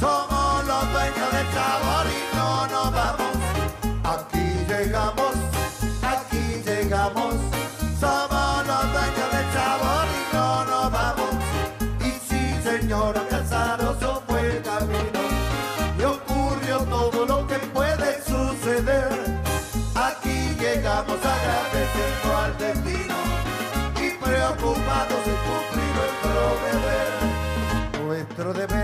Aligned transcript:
somos 0.00 0.66
los 0.66 0.92
dueños 0.92 1.32
del 1.32 1.46
sabor 1.52 2.06
y 2.08 2.36
no 2.36 2.66
nos 2.68 2.92
vamos. 2.92 3.32
Aquí 4.02 4.46
llegamos, 4.66 5.34
aquí 6.02 6.62
llegamos, 6.64 7.34
somos 8.00 8.66
los 8.66 8.92
dueños 8.92 9.28
del 9.34 9.52
sabor 9.52 10.06
y 10.08 10.34
no 10.34 10.64
nos 10.64 10.90
vamos. 10.90 11.30
Y 12.00 12.10
sí, 12.28 12.56
señora, 12.62 13.20
Casaroso 13.28 14.22
fue 14.26 14.56
el 14.56 14.62
camino 14.62 15.20
y 15.98 16.02
ocurrió 16.04 16.78
todo 16.84 17.26
lo 17.26 17.46
que 17.46 17.58
puede 17.74 18.22
suceder. 18.22 19.10
Aquí 19.94 20.56
llegamos 20.58 21.18
agradeciendo 21.34 22.36
al 22.42 22.56
destino 22.56 23.16
y 24.00 24.10
preocupados 24.24 25.22
en 25.26 25.38
cumplir 25.46 25.90
nuestro 25.98 26.42
deber. 26.64 27.12
Nuestro 28.06 28.52
deber 28.54 28.83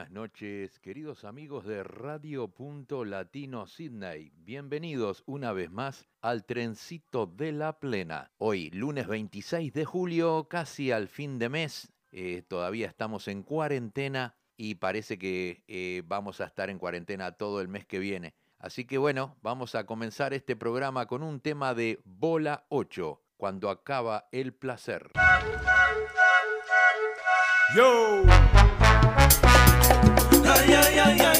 Buenas 0.00 0.14
noches, 0.14 0.78
queridos 0.78 1.24
amigos 1.26 1.66
de 1.66 1.84
Radio 1.84 2.48
Punto 2.48 3.04
Latino 3.04 3.66
Sydney. 3.66 4.32
Bienvenidos 4.34 5.22
una 5.26 5.52
vez 5.52 5.70
más 5.70 6.08
al 6.22 6.46
trencito 6.46 7.26
de 7.26 7.52
la 7.52 7.78
plena. 7.78 8.30
Hoy, 8.38 8.70
lunes 8.70 9.06
26 9.06 9.74
de 9.74 9.84
julio, 9.84 10.48
casi 10.48 10.90
al 10.90 11.06
fin 11.08 11.38
de 11.38 11.50
mes. 11.50 11.92
eh, 12.12 12.42
todavía 12.48 12.86
estamos 12.86 13.28
en 13.28 13.42
cuarentena 13.42 14.36
y 14.56 14.76
parece 14.76 15.18
que 15.18 15.64
eh, 15.68 16.02
vamos 16.06 16.40
a 16.40 16.46
estar 16.46 16.70
en 16.70 16.78
cuarentena 16.78 17.32
todo 17.32 17.60
el 17.60 17.68
mes 17.68 17.84
que 17.84 17.98
viene. 17.98 18.32
Así 18.58 18.86
que 18.86 18.96
bueno, 18.96 19.36
vamos 19.42 19.74
a 19.74 19.84
comenzar 19.84 20.32
este 20.32 20.56
programa 20.56 21.04
con 21.04 21.22
un 21.22 21.40
tema 21.40 21.74
de 21.74 22.00
Bola 22.06 22.64
8, 22.70 23.22
cuando 23.36 23.68
acaba 23.68 24.30
el 24.32 24.54
placer. 24.54 25.10
Yo. 27.76 28.22
yeah, 30.68 30.88
yeah, 30.90 31.16
yeah. 31.16 31.39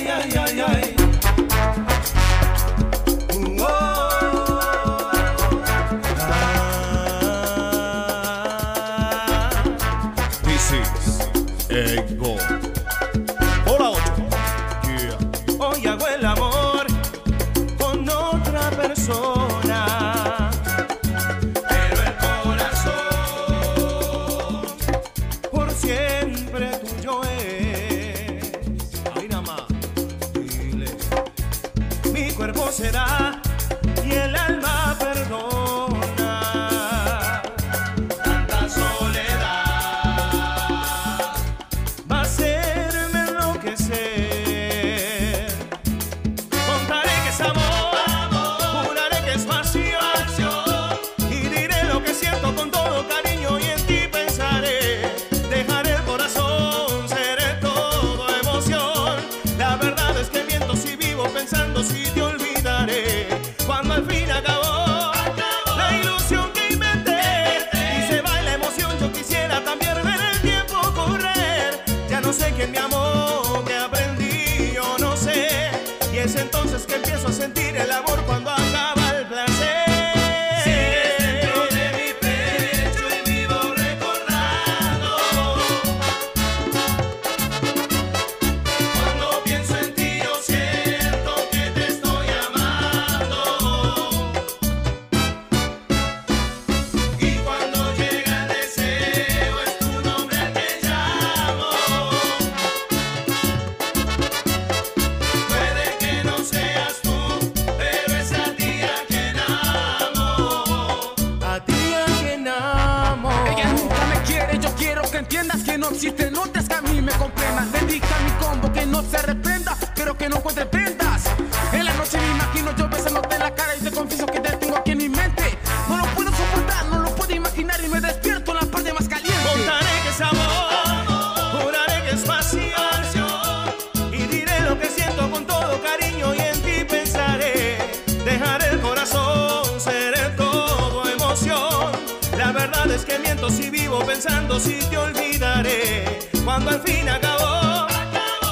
Si 143.51 143.71
vivo 143.71 143.99
pensando 144.05 144.59
si 144.59 144.79
te 144.91 144.97
olvidaré. 144.97 146.29
Cuando 146.45 146.71
al 146.71 146.81
fin 146.83 147.09
acabó 147.09 147.87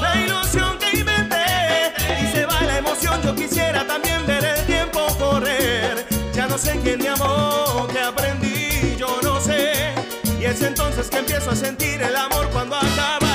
la 0.00 0.16
ilusión 0.24 0.78
que 0.78 0.98
inventé 0.98 1.92
y 2.22 2.32
se 2.32 2.44
va 2.46 2.60
la 2.62 2.78
emoción, 2.78 3.20
yo 3.22 3.34
quisiera 3.34 3.86
también 3.86 4.26
ver 4.26 4.44
el 4.44 4.66
tiempo 4.66 5.06
correr. 5.18 6.06
Ya 6.32 6.46
no 6.46 6.58
sé 6.58 6.78
quién 6.82 7.00
me 7.00 7.08
amó, 7.08 7.86
que 7.92 8.00
aprendí, 8.00 8.96
yo 8.98 9.20
no 9.22 9.40
sé. 9.40 9.94
Y 10.40 10.44
es 10.44 10.62
entonces 10.62 11.08
que 11.08 11.18
empiezo 11.18 11.50
a 11.50 11.56
sentir 11.56 12.02
el 12.02 12.16
amor 12.16 12.48
cuando 12.50 12.76
acaba 12.76 13.27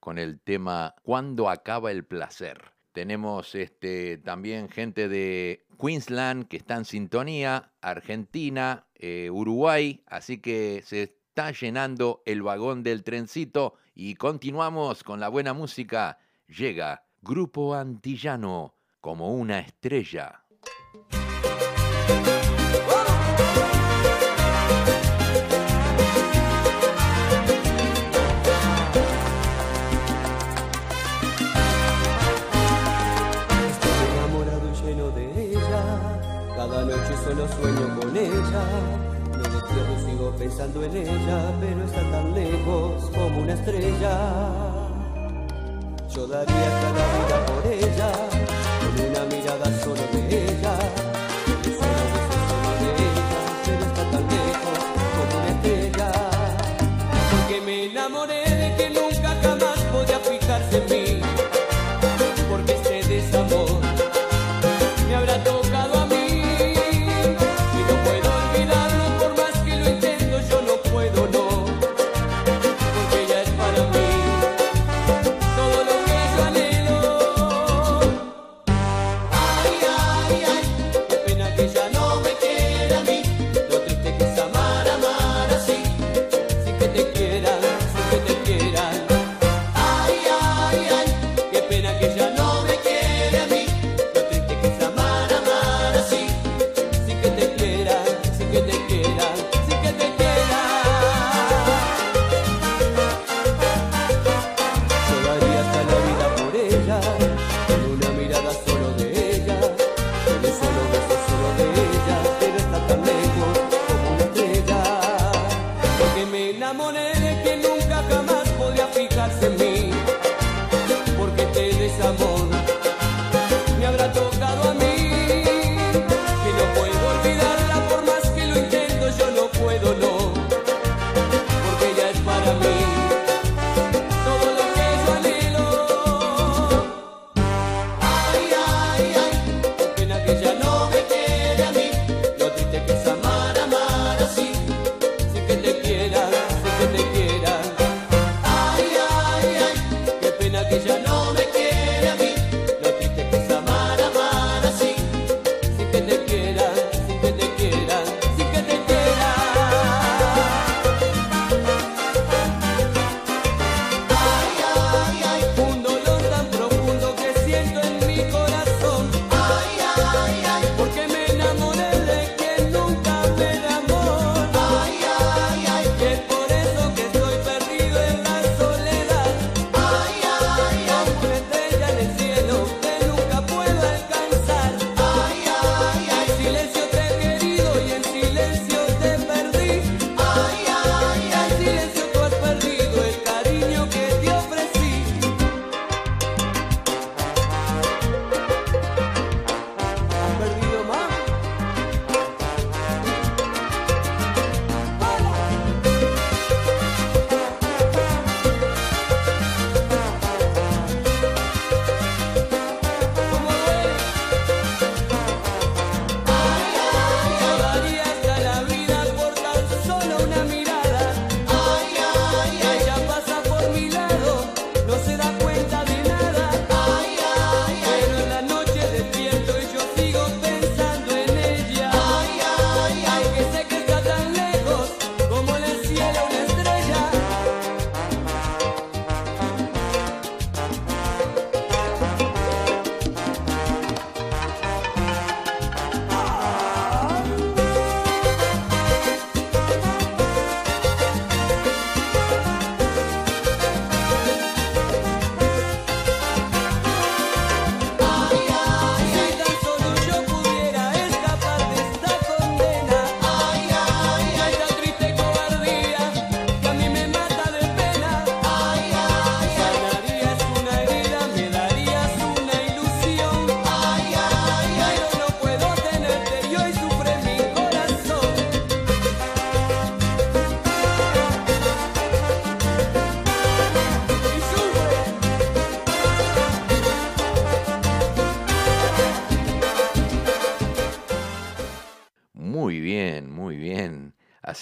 con 0.00 0.18
el 0.18 0.40
tema 0.40 0.94
¿Cuándo 1.02 1.48
acaba 1.48 1.90
el 1.90 2.04
placer? 2.04 2.72
Tenemos 2.92 3.54
este, 3.54 4.18
también 4.18 4.68
gente 4.68 5.08
de 5.08 5.64
Queensland 5.80 6.46
que 6.46 6.58
está 6.58 6.76
en 6.76 6.84
sintonía, 6.84 7.72
Argentina, 7.80 8.86
eh, 8.94 9.30
Uruguay, 9.30 10.02
así 10.06 10.38
que 10.38 10.82
se 10.84 11.02
está 11.02 11.50
llenando 11.52 12.22
el 12.26 12.42
vagón 12.42 12.82
del 12.82 13.02
trencito 13.02 13.74
y 13.94 14.16
continuamos 14.16 15.02
con 15.04 15.20
la 15.20 15.28
buena 15.28 15.54
música. 15.54 16.18
Llega 16.46 17.06
Grupo 17.22 17.74
Antillano 17.74 18.74
como 19.00 19.34
una 19.34 19.60
estrella. 19.60 20.41
solo 37.32 37.48
sueño 37.48 38.00
con 38.00 38.16
ella. 38.16 38.64
Me 39.30 39.42
despierto 39.48 39.92
y 39.98 40.10
sigo 40.10 40.34
pensando 40.38 40.84
en 40.84 40.96
ella, 40.96 41.52
pero 41.60 41.84
está 41.84 42.02
tan 42.10 42.34
lejos 42.34 43.10
como 43.10 43.42
una 43.42 43.54
estrella. 43.54 44.18
Yo 46.14 46.26
daría 46.26 46.70
cada 46.82 47.04
vida 47.16 47.46
por 47.46 47.72
ella. 47.72 48.41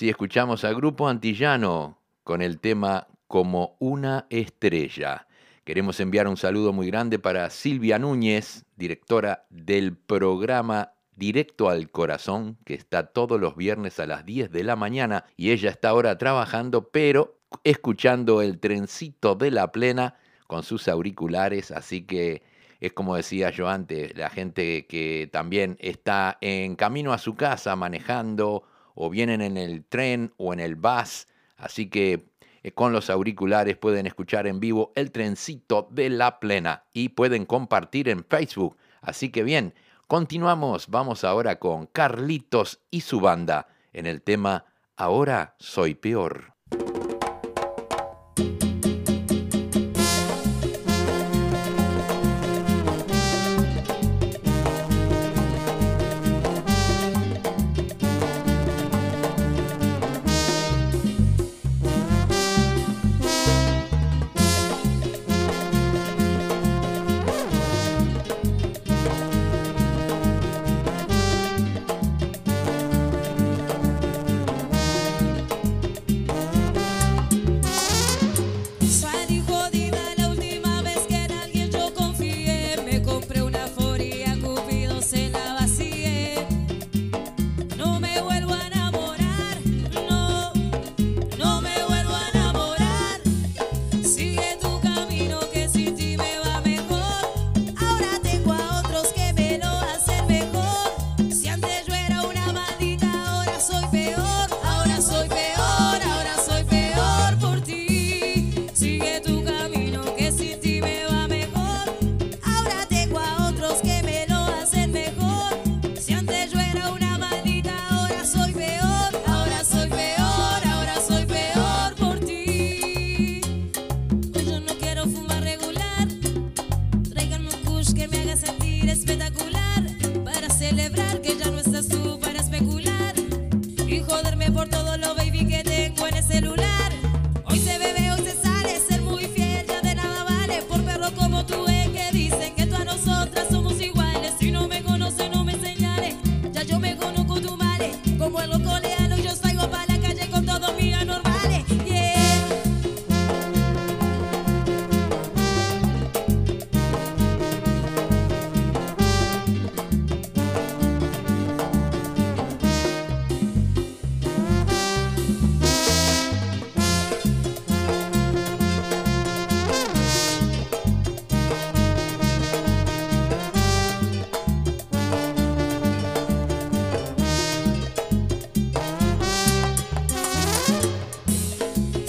Así 0.01 0.09
escuchamos 0.09 0.65
a 0.65 0.73
Grupo 0.73 1.11
Antillano 1.11 1.99
con 2.25 2.41
el 2.41 2.59
tema 2.59 3.07
Como 3.27 3.77
una 3.81 4.27
estrella. 4.31 5.27
Queremos 5.63 6.01
enviar 6.01 6.27
un 6.27 6.39
saludo 6.39 6.73
muy 6.73 6.87
grande 6.87 7.19
para 7.19 7.51
Silvia 7.51 7.99
Núñez, 7.99 8.65
directora 8.77 9.45
del 9.51 9.95
programa 9.95 10.95
Directo 11.17 11.69
al 11.69 11.91
Corazón, 11.91 12.57
que 12.65 12.73
está 12.73 13.09
todos 13.09 13.39
los 13.39 13.57
viernes 13.57 14.01
a 14.01 14.07
las 14.07 14.25
10 14.25 14.51
de 14.51 14.65
la 14.65 14.75
mañana 14.75 15.27
y 15.37 15.51
ella 15.51 15.69
está 15.69 15.91
ahora 15.91 16.17
trabajando, 16.17 16.89
pero 16.89 17.39
escuchando 17.63 18.41
el 18.41 18.59
trencito 18.59 19.35
de 19.35 19.51
la 19.51 19.71
plena 19.71 20.15
con 20.47 20.63
sus 20.63 20.89
auriculares, 20.89 21.71
así 21.71 22.07
que 22.07 22.43
es 22.81 22.95
como 22.95 23.17
decía 23.17 23.51
yo 23.51 23.69
antes, 23.69 24.17
la 24.17 24.31
gente 24.31 24.87
que 24.87 25.29
también 25.31 25.77
está 25.79 26.39
en 26.41 26.75
camino 26.75 27.13
a 27.13 27.19
su 27.19 27.35
casa 27.35 27.77
manejando 27.77 28.65
o 29.01 29.11
vienen 29.11 29.41
en 29.41 29.57
el 29.57 29.85
tren 29.85 30.33
o 30.37 30.53
en 30.53 30.61
el 30.61 30.77
bus, 30.77 31.27
así 31.57 31.89
que 31.89 32.27
eh, 32.63 32.73
con 32.73 32.93
los 32.93 33.09
auriculares 33.09 33.77
pueden 33.77 34.07
escuchar 34.07 34.47
en 34.47 34.61
vivo 34.61 34.93
el 34.95 35.11
trencito 35.11 35.89
de 35.91 36.11
la 36.11 36.39
plena 36.39 36.85
y 36.93 37.11
pueden 37.11 37.47
compartir 37.47 38.09
en 38.09 38.25
Facebook. 38.25 38.77
Así 39.01 39.31
que 39.31 39.43
bien, 39.43 39.75
continuamos, 40.07 40.89
vamos 40.89 41.25
ahora 41.25 41.59
con 41.59 41.87
Carlitos 41.87 42.81
y 42.91 43.01
su 43.01 43.21
banda 43.21 43.69
en 43.93 44.07
el 44.07 44.23
tema 44.23 44.67
Ahora 44.97 45.55
soy 45.59 45.95
peor. 45.95 46.60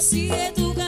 se 0.02 0.26
educar. 0.48 0.81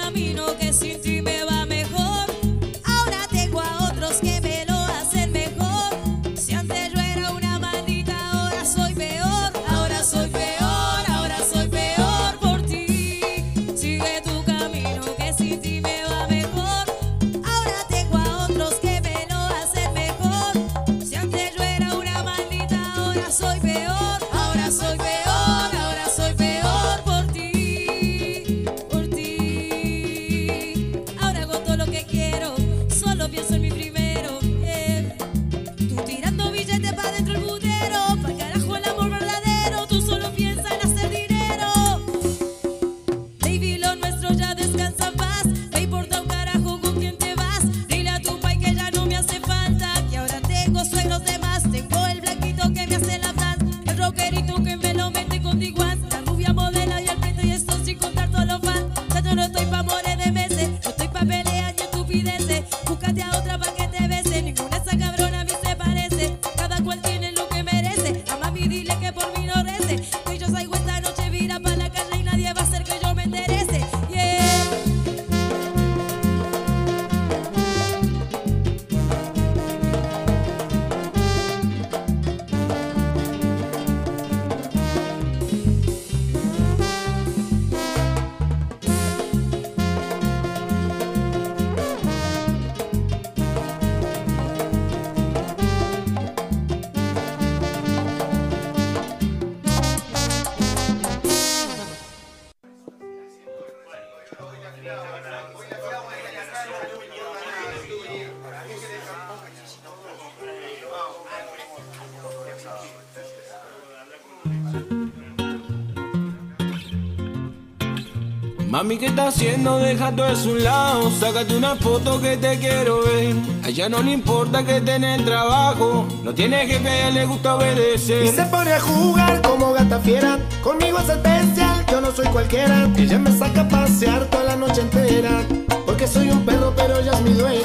Mami, 118.74 118.98
¿qué 118.98 119.06
estás 119.06 119.36
haciendo? 119.36 119.78
Deja 119.78 120.10
todo 120.10 120.26
eso 120.26 120.48
a 120.48 120.52
un 120.52 120.64
lado. 120.64 121.10
Sácate 121.20 121.56
una 121.56 121.76
foto 121.76 122.20
que 122.20 122.36
te 122.36 122.58
quiero 122.58 123.04
ver. 123.04 123.36
A 123.62 123.68
ella 123.68 123.88
no 123.88 124.02
le 124.02 124.10
importa 124.10 124.64
que 124.64 124.78
esté 124.78 124.96
en 124.96 125.04
el 125.04 125.24
trabajo. 125.24 126.08
No 126.24 126.34
tiene 126.34 126.66
jefe, 126.66 126.88
a 126.88 127.02
ella 127.02 127.10
le 127.20 127.26
gusta 127.26 127.54
obedecer. 127.54 128.24
Y 128.24 128.30
se 128.30 128.42
pone 128.46 128.72
a 128.72 128.80
jugar 128.80 129.42
como 129.42 129.72
gata 129.74 130.00
fiera. 130.00 130.40
Conmigo 130.60 130.98
es 130.98 131.08
especial, 131.08 131.86
yo 131.88 132.00
no 132.00 132.10
soy 132.10 132.26
cualquiera. 132.26 132.90
Ella 132.96 133.20
me 133.20 133.30
saca 133.30 133.60
a 133.60 133.68
pasear 133.68 134.24
toda 134.24 134.42
la 134.42 134.56
noche 134.56 134.80
entera. 134.80 135.46
Porque 135.86 136.08
soy 136.08 136.30
un 136.30 136.44
perro, 136.44 136.72
pero 136.74 136.98
ella 136.98 137.12
es 137.12 137.20
mi 137.20 137.32
dueña. 137.32 137.62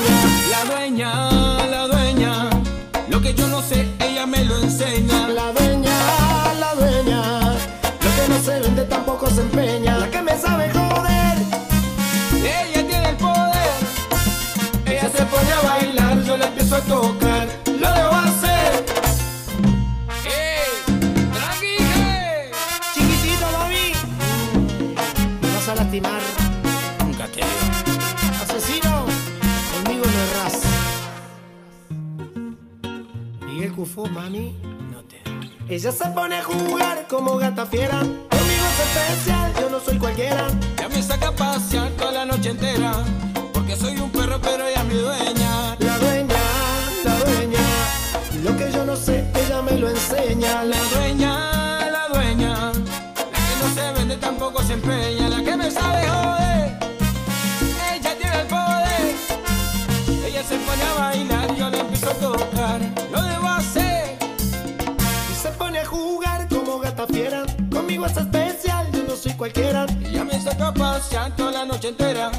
La 0.52 0.76
dueña, 0.76 1.68
la 1.72 1.88
dueña. 1.88 2.50
Lo 3.08 3.20
que 3.20 3.34
yo 3.34 3.48
no 3.48 3.64
sé, 3.64 3.89
Mami. 34.08 34.56
No 34.92 35.04
te 35.04 35.22
Ella 35.68 35.92
se 35.92 36.06
pone 36.10 36.38
a 36.38 36.44
jugar 36.44 37.06
como 37.08 37.38
gata 37.38 37.66
fiera. 37.66 38.00
Conmigo 38.00 38.66
es 38.72 38.80
especial, 38.88 39.54
yo 39.60 39.70
no 39.70 39.80
soy 39.80 39.98
cualquiera. 39.98 40.48
Ya 40.78 40.88
me 40.90 41.02
saca 41.04 41.30
a 41.30 41.36
pasear 41.36 41.92
toda 41.92 42.12
la 42.12 42.26
noche 42.26 42.52
entera. 42.52 42.94
Porque 43.54 43.76
soy 43.76 43.98
un 43.98 44.10
perro, 44.12 44.40
pero 44.42 44.66
ella 44.68 44.82
es 44.82 44.86
mi 44.86 45.00
dueña. 45.00 45.76
La 45.80 45.98
dueña, 45.98 46.36
la 47.04 47.20
dueña. 47.20 47.60
Lo 48.44 48.56
que 48.58 48.72
yo 48.72 48.86
no 48.86 48.96
sé, 48.96 49.26
ella 49.36 49.62
me 49.62 49.74
lo 49.74 49.90
enseña. 49.90 50.64
La 50.64 50.82
dueña, 50.94 51.92
la 51.92 52.08
dueña. 52.14 52.72
La 52.72 53.40
que 53.48 53.56
no 53.62 53.74
se 53.74 53.92
vende 54.00 54.18
tampoco 54.18 54.64
se 54.64 54.74
empeña. 54.74 55.30
La 55.30 55.44
que 55.44 55.58
me 55.58 55.70
sabe 55.70 56.08
joder. 56.08 56.69
Especial, 68.18 68.92
yo 68.92 69.04
no 69.04 69.16
soy 69.16 69.34
cualquiera. 69.34 69.86
Ella 70.06 70.24
me 70.24 70.40
saca 70.40 70.74
toda 71.36 71.52
la 71.52 71.66
noche 71.66 71.90
entera. 71.90 72.32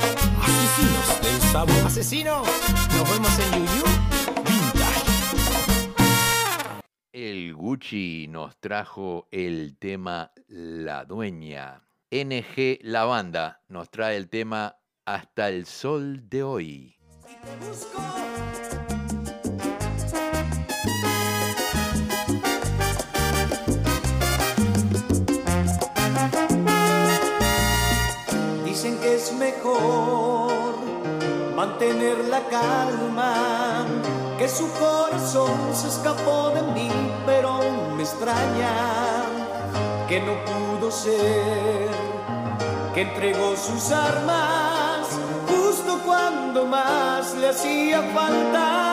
Asesinos 0.00 1.22
del 1.22 1.40
sabor. 1.50 1.86
Asesino, 1.86 2.42
nos 2.96 3.10
vemos 3.10 3.38
en 3.38 3.66
Yuyu. 3.66 3.84
El 7.12 7.54
Gucci 7.54 8.26
nos 8.28 8.56
trajo 8.58 9.28
el 9.30 9.76
tema 9.78 10.32
La 10.48 11.04
Dueña. 11.04 11.82
NG 12.10 12.78
La 12.82 13.04
Banda 13.04 13.62
nos 13.68 13.90
trae 13.90 14.16
el 14.16 14.28
tema 14.28 14.76
Hasta 15.04 15.48
el 15.48 15.66
Sol 15.66 16.28
de 16.28 16.42
Hoy. 16.42 16.96
Mantener 31.56 32.18
la 32.28 32.40
calma, 32.48 33.84
que 34.38 34.48
su 34.48 34.68
corazón 34.72 35.58
se 35.72 35.88
escapó 35.88 36.50
de 36.50 36.62
mí, 36.74 36.90
pero 37.24 37.60
me 37.96 38.02
extraña 38.02 38.72
que 40.08 40.20
no 40.20 40.34
pudo 40.44 40.90
ser, 40.90 41.88
que 42.94 43.02
entregó 43.02 43.56
sus 43.56 43.92
armas 43.92 45.06
justo 45.48 45.98
cuando 46.04 46.66
más 46.66 47.34
le 47.34 47.48
hacía 47.50 48.02
falta. 48.14 48.92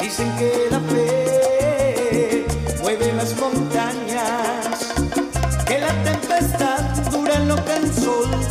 Dicen 0.00 0.36
que 0.36 0.68
la 0.70 0.80
fe 0.80 2.46
mueve 2.82 3.12
las 3.12 3.36
montañas 3.38 4.92
que 5.66 5.78
la 5.78 5.92
tempestad 6.02 6.99
dura 7.30 7.44
lo 7.44 7.56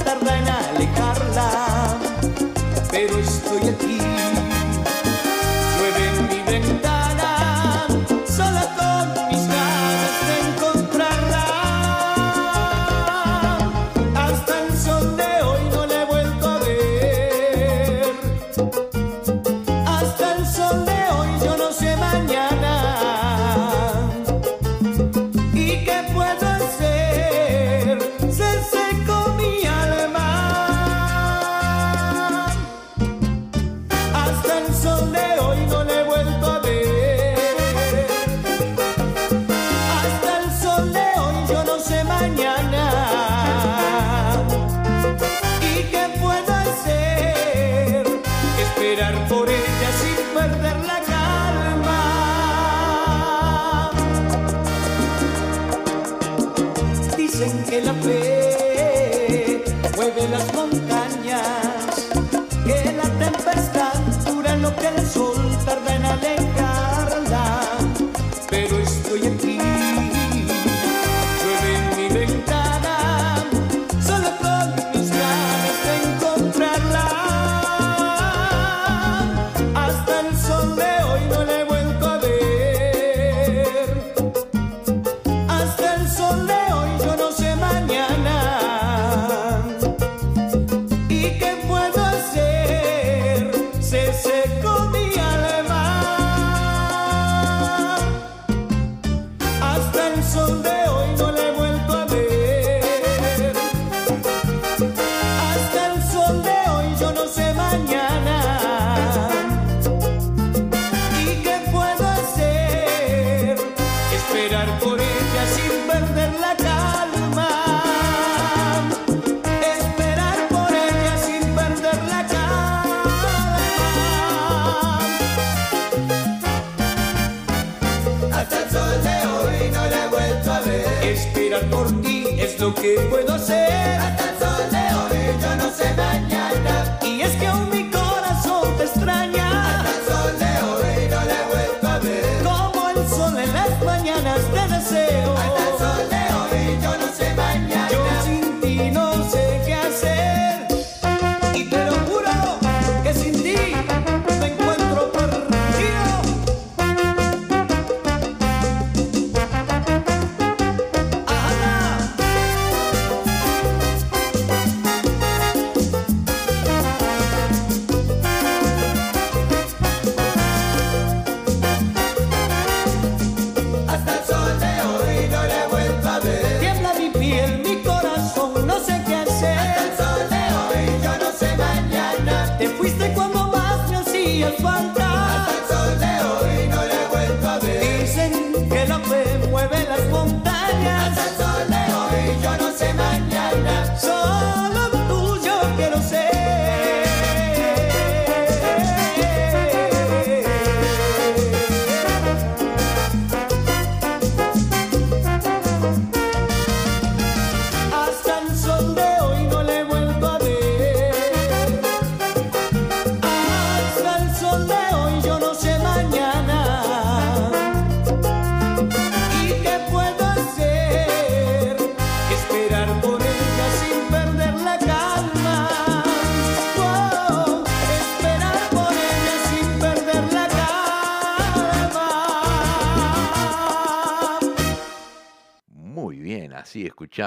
tarda 0.03 0.37
en 0.37 0.47
alejarla. 0.47 1.97
Pero 2.91 3.19
estoy 3.19 3.69
aquí, 3.69 3.97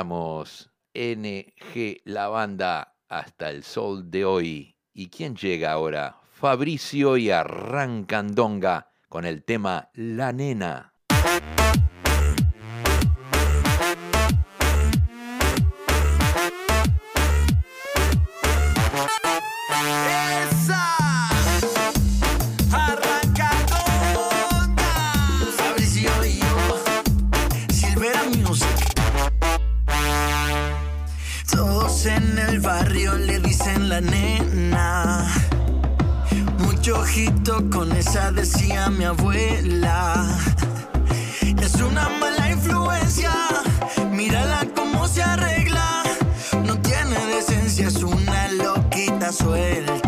escuchamos 0.03 0.73
NG 0.95 2.01
La 2.05 2.27
Banda 2.27 2.97
hasta 3.09 3.51
el 3.51 3.63
sol 3.63 4.11
de 4.11 4.25
hoy. 4.25 4.77
¿Y 4.93 5.09
quién 5.11 5.37
llega 5.37 5.71
ahora? 5.71 6.17
Fabricio 6.33 7.17
y 7.17 7.31
Arrancandonga 7.31 8.91
con 9.09 9.25
el 9.25 9.45
tema 9.45 9.91
La 9.95 10.33
Nena. 10.33 10.92
Mucho 36.59 37.01
ojito 37.01 37.69
con 37.71 37.93
esa 37.93 38.33
decía 38.33 38.91
mi 38.91 39.05
abuela. 39.05 40.27
Es 41.61 41.75
una 41.75 42.09
mala 42.09 42.51
influencia, 42.51 43.33
mírala 44.11 44.67
cómo 44.75 45.07
se 45.07 45.23
arregla. 45.23 46.03
No 46.65 46.79
tiene 46.81 47.25
decencia, 47.27 47.89
es 47.89 48.03
una 48.03 48.49
loquita 48.53 49.33
suelta. 49.33 50.02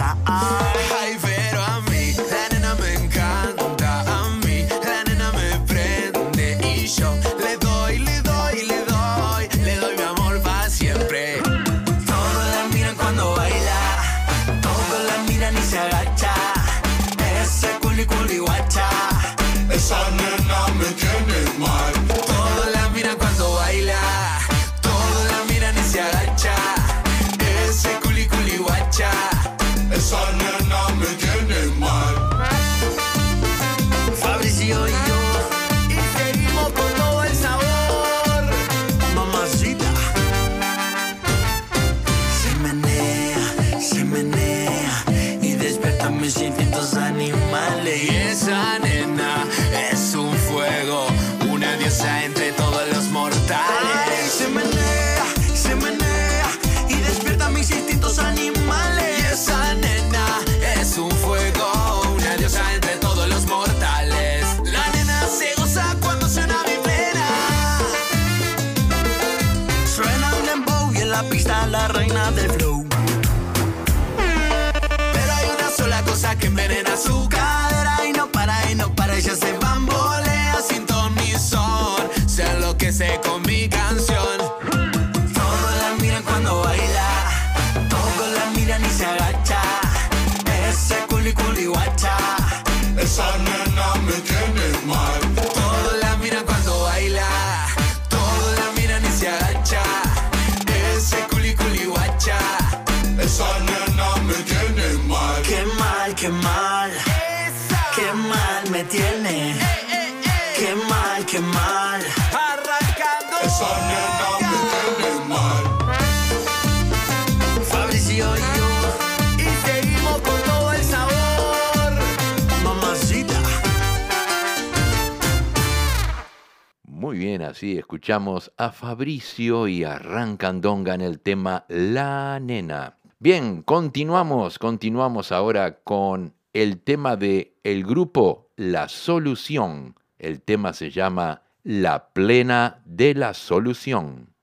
Muy 127.15 127.27
bien, 127.27 127.43
así 127.43 127.79
escuchamos 127.79 128.51
a 128.57 128.73
Fabricio 128.73 129.69
y 129.69 129.85
a 129.85 130.01
Rancandonga 130.01 130.97
en 130.97 131.01
el 131.01 131.21
tema 131.21 131.65
La 131.69 132.41
Nena. 132.41 132.97
Bien, 133.21 133.63
continuamos, 133.63 134.59
continuamos 134.59 135.31
ahora 135.31 135.79
con 135.85 136.35
el 136.53 136.81
tema 136.81 137.15
de 137.15 137.55
el 137.63 137.85
grupo 137.85 138.51
La 138.57 138.89
Solución. 138.89 139.95
El 140.19 140.43
tema 140.43 140.73
se 140.73 140.91
llama 140.91 141.43
La 141.63 142.09
Plena 142.09 142.83
de 142.85 143.15
la 143.15 143.33
Solución. 143.33 144.35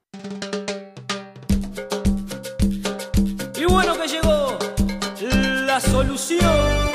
Y 3.53 3.65
bueno 3.65 3.95
que 3.97 4.07
llegó 4.07 4.57
la 5.65 5.77
solución. 5.81 6.90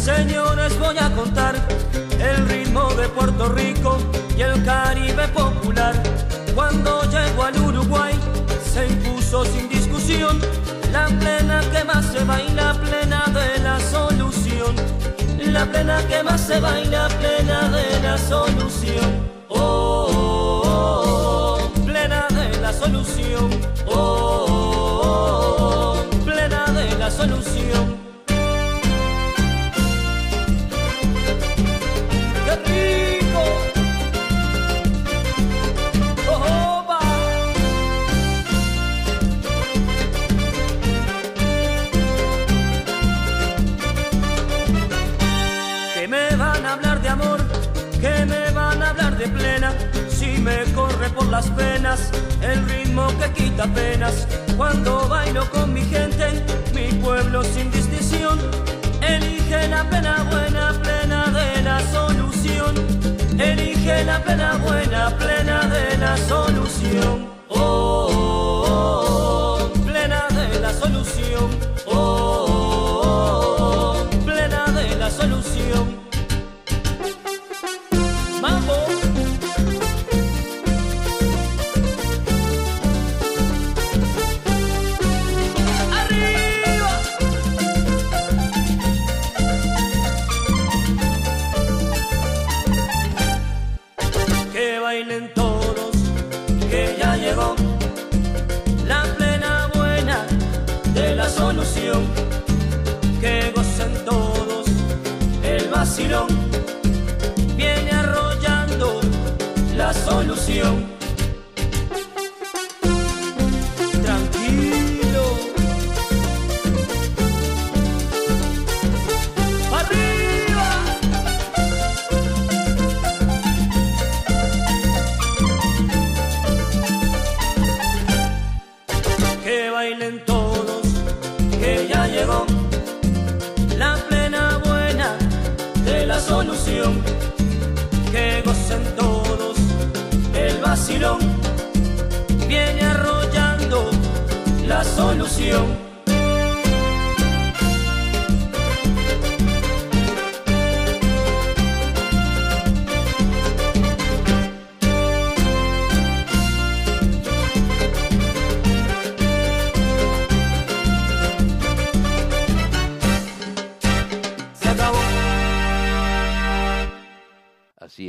Señores 0.00 0.78
voy 0.78 0.96
a 0.98 1.10
contar 1.10 1.54
el 2.18 2.48
ritmo 2.48 2.88
de 2.94 3.06
Puerto 3.08 3.48
Rico 3.50 3.98
y 4.36 4.40
el 4.40 4.64
Caribe 4.64 5.28
popular. 5.28 5.94
Cuando 6.54 7.02
llegó 7.10 7.44
al 7.44 7.60
Uruguay 7.60 8.18
se 8.72 8.86
impuso 8.86 9.44
sin 9.44 9.68
discusión 9.68 10.40
la 10.90 11.06
plena 11.06 11.60
que 11.70 11.84
más 11.84 12.06
se 12.06 12.24
baila, 12.24 12.72
plena 12.80 13.24
de 13.26 13.62
la 13.62 13.78
solución. 13.78 14.74
La 15.38 15.66
plena 15.66 16.02
que 16.08 16.22
más 16.22 16.40
se 16.40 16.60
baila, 16.60 17.08
plena 17.20 17.68
de 17.68 18.00
la 18.02 18.16
solución. 18.16 19.28
Oh, 19.48 20.08
oh, 20.14 20.62
oh, 20.64 21.84
plena 21.84 22.26
de 22.30 22.58
la 22.60 22.72
solución. 22.72 23.50
Oh, 23.86 24.46
oh, 24.48 25.96
oh, 25.98 26.24
plena 26.24 26.64
de 26.66 26.96
la 26.98 27.10
solución. 27.10 27.89
Me 50.40 50.64
corre 50.72 51.10
por 51.10 51.26
las 51.26 51.48
penas, 51.50 52.10
el 52.40 52.66
ritmo 52.68 53.06
que 53.18 53.30
quita 53.32 53.66
penas, 53.66 54.26
cuando 54.56 55.06
bailo 55.08 55.48
con 55.50 55.72
mi 55.72 55.82
gente, 55.82 56.44
mi 56.74 56.88
pueblo 56.98 57.42
sin 57.44 57.70
distinción, 57.70 58.38
elige 59.02 59.68
la 59.68 59.88
plena 59.88 60.26
buena, 60.30 60.72
plena 60.82 61.26
de 61.26 61.62
la 61.62 61.80
solución, 61.92 62.74
elige 63.38 64.04
la 64.04 64.22
plena 64.22 64.56
buena, 64.56 65.16
plena 65.18 65.66
de 65.66 65.98
la 65.98 66.16
solución. 66.16 67.28
Oh, 67.48 68.09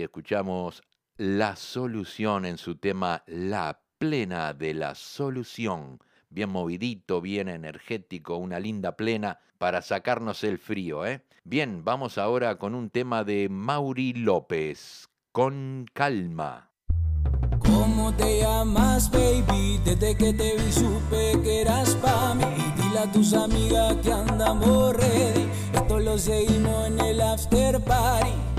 Escuchamos 0.04 0.84
La 1.18 1.56
Solución 1.56 2.46
en 2.46 2.58
su 2.58 2.76
tema 2.76 3.24
La 3.28 3.82
Plena 3.98 4.54
de 4.54 4.74
la 4.74 4.96
Solución. 4.96 6.00
Bien 6.30 6.50
movidito, 6.50 7.22
bien 7.22 7.50
energético, 7.50 8.38
una 8.38 8.60
linda 8.60 8.96
plena 8.96 9.40
para 9.58 9.82
sacarnos 9.82 10.44
el 10.44 10.58
frío, 10.58 11.06
¿eh? 11.06 11.24
Bien, 11.44 11.84
vamos 11.84 12.18
ahora 12.18 12.58
con 12.58 12.74
un 12.74 12.90
tema 12.90 13.24
de 13.24 13.50
Mauri 13.50 14.14
López, 14.14 15.10
Con 15.32 15.86
Calma. 15.94 16.72
¿Cómo 17.60 18.14
te 18.16 18.42
llamas, 18.42 19.12
baby? 19.12 19.80
Desde 19.84 20.16
que 20.16 20.34
te 20.34 20.56
vi 20.56 20.72
supe 20.72 21.40
que 21.44 21.62
eras 21.62 21.96
pa' 21.96 22.34
mí. 22.36 22.44
Y 22.44 22.82
dile 22.82 23.00
a 23.00 23.12
tus 23.12 23.34
amigas 23.34 23.96
que 23.98 24.12
andamos 24.12 24.96
ready. 24.96 25.50
Esto 25.74 26.00
lo 26.00 26.18
seguimos 26.18 26.88
en 26.88 27.00
el 27.00 27.22
after 27.22 27.84
party. 27.84 28.51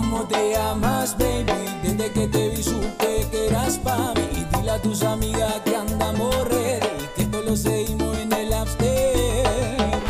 ¿Cómo 0.00 0.24
te 0.24 0.52
llamas, 0.52 1.14
baby? 1.18 1.52
Desde 1.82 2.10
que 2.10 2.26
te 2.26 2.48
vi 2.48 2.62
supe 2.62 3.26
que 3.30 3.48
eras 3.48 3.78
pa' 3.78 4.14
mí. 4.14 4.22
Y 4.32 4.56
dile 4.56 4.70
a 4.70 4.80
tus 4.80 5.02
amigas 5.02 5.60
que 5.62 5.76
andamos 5.76 6.34
ready. 6.48 6.88
Que 7.14 7.22
esto 7.24 7.42
lo 7.42 7.54
seguimos 7.54 8.16
en 8.16 8.32
el 8.32 8.50
after. 8.50 10.00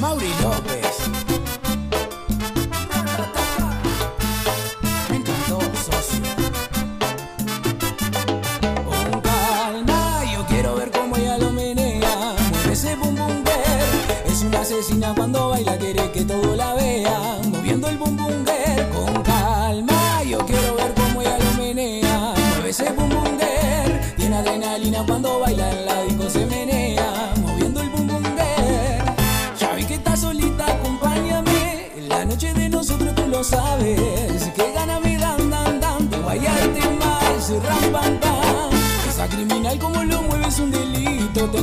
Mauri. 0.00 0.30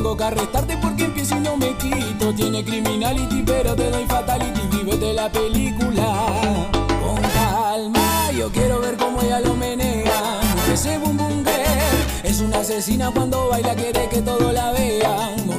Tengo 0.05 0.81
porque 0.81 1.05
empiezo 1.05 1.35
y 1.35 1.39
no 1.39 1.57
me 1.57 1.75
quito. 1.77 2.31
Tiene 2.35 2.63
criminality, 2.63 3.41
pero 3.41 3.75
te 3.75 3.89
doy 3.89 4.05
fatality. 4.05 4.61
Vívete 4.71 5.13
la 5.13 5.31
película. 5.31 6.69
Con 7.01 7.19
calma, 7.33 8.31
yo 8.31 8.51
quiero 8.51 8.79
ver 8.81 8.97
cómo 8.97 9.19
ella 9.23 9.39
lo 9.39 9.55
menea. 9.55 10.41
Ese 10.71 10.99
bum 10.99 11.17
bum 11.17 11.43
girl 11.43 12.23
es 12.23 12.39
una 12.39 12.59
asesina 12.59 13.09
cuando 13.09 13.49
baila, 13.49 13.73
quiere 13.73 14.07
que 14.07 14.21
todo 14.21 14.51
la 14.51 14.73
vean. 14.73 15.54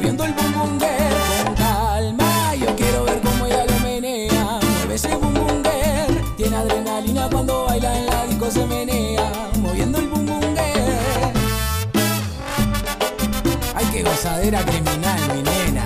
Gozadera 14.47 14.65
criminal, 14.65 15.21
mi 15.35 15.43
nena. 15.43 15.85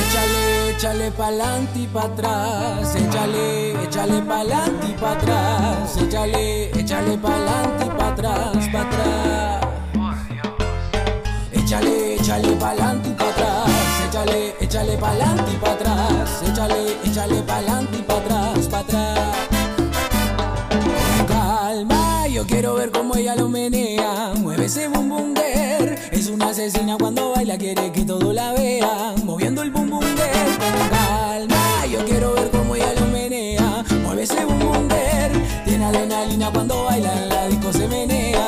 Échale, 0.00 0.70
échale 0.70 1.10
pa'lante 1.12 1.78
y 1.78 1.86
pa' 1.86 2.04
atrás, 2.04 2.94
échale, 2.96 3.76
échale 3.84 4.22
pa'lante 4.24 4.88
y 4.88 4.92
pa' 4.92 5.12
atrás, 5.12 5.96
échale, 6.00 6.70
échale 6.74 7.18
pa'lante 7.18 7.84
y 7.84 7.90
pa' 7.98 8.08
atrás, 8.08 8.68
pa' 8.72 8.80
atrás. 8.80 9.60
Échale, 11.52 12.16
échale 12.18 12.56
pa'lante 12.58 13.08
y 13.08 13.12
pa' 13.12 13.28
atrás, 13.28 13.66
échale, 14.08 14.54
échale 14.60 14.98
pa'lante 14.98 15.52
y 15.52 15.56
pa' 15.56 15.72
atrás, 15.72 16.42
échale, 16.48 16.96
échale 17.04 17.42
pa'lante 17.44 17.96
y 17.98 18.02
pa' 18.02 18.14
atrás, 18.14 18.68
pa' 18.70 18.78
atrás. 18.78 19.51
Yo 22.42 22.48
quiero 22.48 22.74
ver 22.74 22.90
cómo 22.90 23.14
ella 23.14 23.36
lo 23.36 23.48
menea, 23.48 24.32
mueve 24.36 24.64
ese 24.64 24.88
bum 24.88 25.08
bum. 25.08 25.32
Es 26.10 26.26
una 26.26 26.48
asesina 26.48 26.96
cuando 26.98 27.30
baila, 27.30 27.56
quiere 27.56 27.92
que 27.92 28.04
todo 28.04 28.32
la 28.32 28.52
vean, 28.52 29.24
moviendo 29.24 29.62
el 29.62 29.70
bum 29.70 29.88
bum 29.88 30.00
girl. 30.00 30.58
Calma, 30.90 31.86
yo 31.86 32.04
quiero 32.04 32.32
ver 32.34 32.50
cómo 32.50 32.74
ella 32.74 32.94
lo 32.94 33.06
menea, 33.06 33.84
mueve 34.02 34.24
ese 34.24 34.44
bum 34.44 34.58
bum. 34.58 34.88
Tiene 35.64 35.84
adrenalina 35.84 36.50
cuando 36.52 36.82
baila, 36.82 37.14
en 37.22 37.28
la 37.28 37.46
disco 37.46 37.72
se 37.72 37.86
menea, 37.86 38.41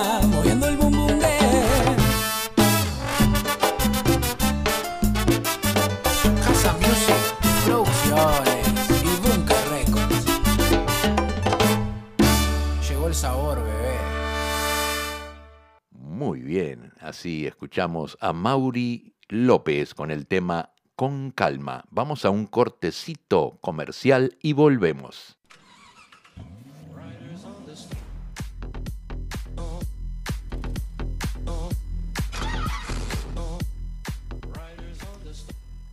bien, 16.55 16.93
así 17.01 17.49
escuchamos 17.49 18.17
a 18.21 18.33
Mauri 18.33 19.17
López 19.29 19.93
con 19.93 20.13
el 20.13 20.29
tema 20.29 20.71
Con 20.95 21.33
calma. 21.33 21.85
Vamos 21.91 22.25
a 22.25 22.31
un 22.31 22.47
cortecito 22.47 23.59
comercial 23.61 24.39
y 24.41 24.53
volvemos. 24.53 25.37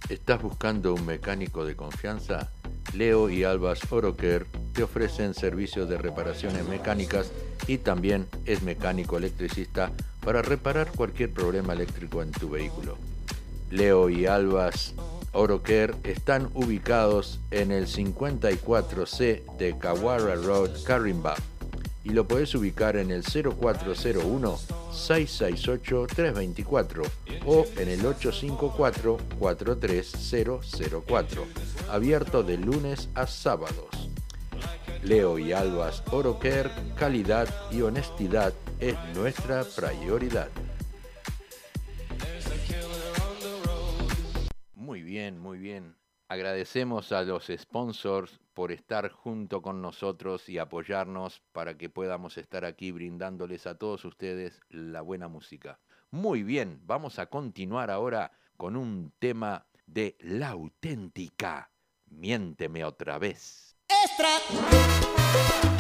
¿Estás 0.10 0.44
buscando 0.44 0.94
un 0.94 1.04
mecánico 1.08 1.66
de 1.66 1.76
confianza? 1.76 2.52
Leo 2.94 3.32
y 3.32 3.44
Albas 3.44 3.92
Oroker 3.92 4.46
te 4.74 4.84
ofrecen 4.84 5.34
servicios 5.34 5.90
de 5.90 5.98
reparaciones 5.98 6.68
mecánicas 6.68 7.32
y 7.66 7.80
también 7.80 8.28
es 8.46 8.62
mecánico 8.62 9.18
electricista 9.18 9.92
para 10.24 10.42
reparar 10.42 10.92
cualquier 10.92 11.32
problema 11.32 11.74
eléctrico 11.74 12.22
en 12.22 12.32
tu 12.32 12.50
vehículo. 12.50 12.98
Leo 13.70 14.10
y 14.10 14.26
Albas 14.26 14.94
Oroker 15.34 15.96
están 16.04 16.50
ubicados 16.54 17.40
en 17.52 17.72
el 17.72 17.88
54C 17.88 19.58
de 19.58 19.78
Kawara 19.78 20.36
Road, 20.36 20.72
Carimba 20.84 21.36
y 22.04 22.10
lo 22.10 22.28
puedes 22.28 22.54
ubicar 22.56 22.98
en 22.98 23.12
el 23.12 23.24
0401 23.24 24.60
668 24.92 26.08
324 26.14 27.04
o 27.46 27.66
en 27.78 27.90
el 27.90 28.06
854 28.06 29.18
43004 29.40 31.46
abierto 31.90 32.44
de 32.44 32.58
lunes 32.58 33.08
a 33.16 33.26
sábados. 33.28 34.10
Leo 35.04 35.40
y 35.40 35.54
Albas 35.54 36.04
Oroker, 36.12 36.70
calidad 36.98 37.48
y 37.72 37.82
honestidad 37.82 38.54
es 38.82 38.98
nuestra 39.16 39.64
prioridad. 39.64 40.50
Muy 44.74 45.04
bien, 45.04 45.40
muy 45.40 45.60
bien. 45.60 45.96
Agradecemos 46.28 47.12
a 47.12 47.22
los 47.22 47.52
sponsors 47.56 48.40
por 48.54 48.72
estar 48.72 49.12
junto 49.12 49.62
con 49.62 49.82
nosotros 49.82 50.50
y 50.50 50.58
apoyarnos 50.58 51.42
para 51.52 51.78
que 51.78 51.90
podamos 51.90 52.38
estar 52.38 52.66
aquí 52.66 52.92
brindándoles 52.92 53.68
a 53.68 53.78
todos 53.78 54.04
ustedes 54.04 54.60
la 54.70 55.02
buena 55.02 55.28
música. 55.28 55.80
Muy 56.10 56.42
bien, 56.42 56.82
vamos 56.84 57.20
a 57.20 57.28
continuar 57.28 57.92
ahora 57.92 58.32
con 58.58 58.76
un 58.76 59.14
tema 59.20 59.68
de 59.86 60.18
la 60.20 60.50
auténtica. 60.50 61.70
Miénteme 62.10 62.84
otra 62.84 63.20
vez. 63.20 63.78
Extra. 63.88 65.71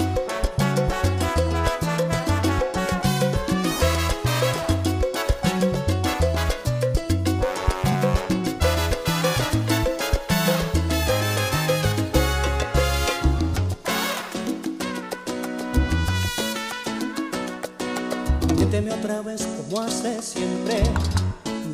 Miénteme 18.82 19.00
otra 19.00 19.22
vez 19.22 19.48
como 19.58 19.82
hace 19.82 20.20
siempre. 20.24 20.82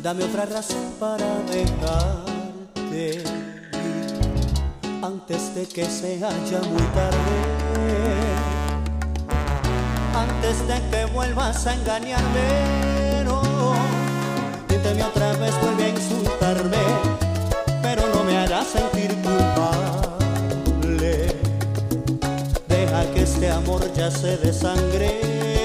Dame 0.02 0.24
otra 0.24 0.44
razón 0.44 0.92
para 1.00 1.24
dejarte 1.50 3.24
antes 5.02 5.54
de 5.54 5.66
que 5.66 5.86
sea 5.86 6.28
ya 6.50 6.60
muy 6.68 6.82
tarde. 6.92 7.18
Antes 10.14 10.68
de 10.68 10.82
que 10.90 11.06
vuelvas 11.06 11.66
a 11.66 11.74
engañarme, 11.76 13.24
no. 13.24 13.40
Miénteme 14.68 15.02
otra 15.04 15.32
vez, 15.32 15.54
vuelve 15.62 15.84
a 15.84 15.88
insultarme, 15.88 16.84
pero 17.80 18.02
no 18.14 18.22
me 18.22 18.36
harás 18.36 18.66
sentir 18.66 19.16
culpable. 19.22 20.58
Deja 22.68 23.10
que 23.14 23.22
este 23.22 23.50
amor 23.50 23.90
ya 23.94 24.10
se 24.10 24.36
desangre. 24.36 25.57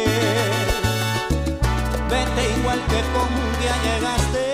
Vete 2.36 2.60
igual 2.60 2.80
que 2.88 3.02
como 3.14 3.42
un 3.42 3.60
día 3.60 3.76
llegaste. 3.84 4.53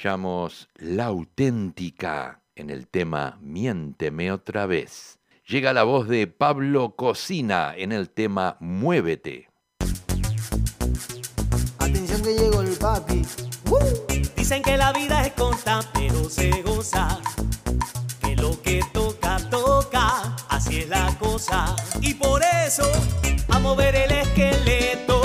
escuchamos 0.00 0.70
La 0.76 1.04
auténtica 1.04 2.40
en 2.54 2.70
el 2.70 2.88
tema 2.88 3.38
Miénteme 3.42 4.32
otra 4.32 4.64
vez. 4.64 5.18
Llega 5.46 5.74
la 5.74 5.82
voz 5.82 6.08
de 6.08 6.26
Pablo 6.26 6.96
Cocina 6.96 7.74
en 7.76 7.92
el 7.92 8.08
tema 8.08 8.56
Muévete. 8.60 9.50
Atención 11.80 12.22
que 12.22 12.34
llegó 12.34 12.62
el 12.62 12.78
papi. 12.78 13.26
Dicen 14.36 14.62
que 14.62 14.78
la 14.78 14.90
vida 14.94 15.26
es 15.26 15.34
constante, 15.34 15.90
pero 15.92 16.30
se 16.30 16.62
goza. 16.62 17.20
Que 18.22 18.36
lo 18.36 18.58
que 18.62 18.80
toca, 18.94 19.36
toca. 19.50 20.34
Así 20.48 20.78
es 20.78 20.88
la 20.88 21.14
cosa. 21.18 21.76
Y 22.00 22.14
por 22.14 22.40
eso, 22.66 22.90
a 23.50 23.58
mover 23.58 23.94
el 23.96 24.12
esqueleto. 24.12 25.19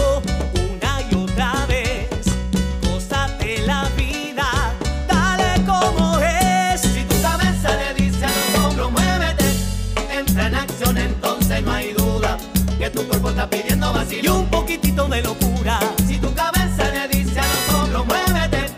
en 10.37 10.55
acción, 10.55 10.97
entonces 10.97 11.63
no 11.63 11.71
hay 11.71 11.93
duda 11.93 12.37
que 12.77 12.89
tu 12.89 13.07
cuerpo 13.07 13.29
está 13.29 13.49
pidiendo 13.49 13.93
vacío 13.93 14.19
y 14.21 14.27
un 14.27 14.45
poquitito 14.47 15.07
de 15.07 15.21
locura. 15.21 15.79
Si 16.07 16.17
tu 16.17 16.33
cabeza 16.33 16.89
le 16.91 17.07
dice 17.07 17.39
a 17.39 17.45
los 17.47 17.75
hombros, 17.75 18.05
muévete, 18.05 18.71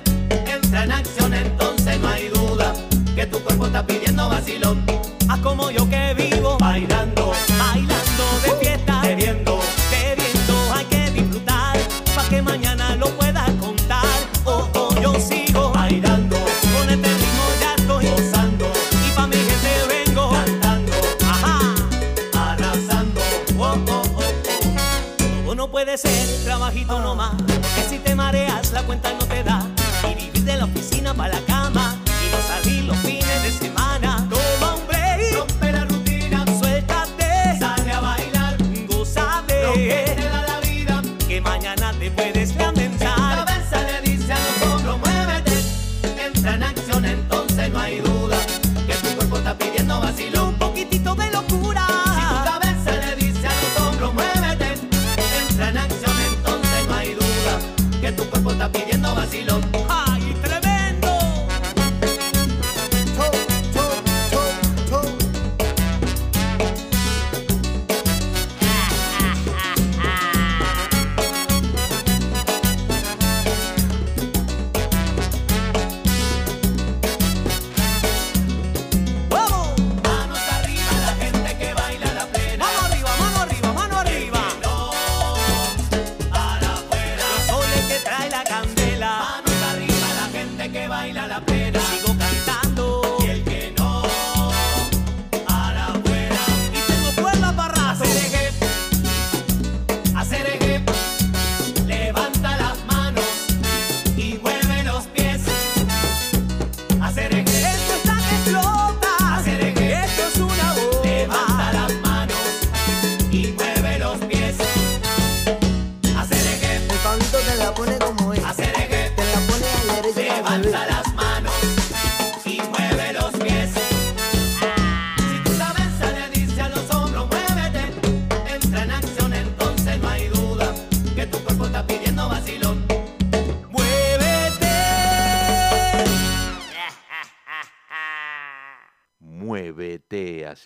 entra 0.52 0.84
en 0.84 0.92
acción, 0.92 1.34
entonces 1.34 2.00
no 2.00 2.08
hay 2.08 2.28
duda 2.30 2.74
que 3.16 3.26
tu 3.26 3.40
cuerpo 3.40 3.66
está 3.68 3.86
pidiendo 3.86 4.30
vacilón. 4.30 4.84
Haz 5.28 5.40
como 5.40 5.72
yo 5.72 5.90
que 5.90 6.14
vivo 6.14 6.58
bailando. 6.60 7.34